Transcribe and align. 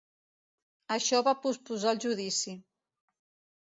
Això 0.95 1.21
va 1.29 1.35
posposar 1.45 1.95
el 1.95 2.05
judici. 2.09 2.59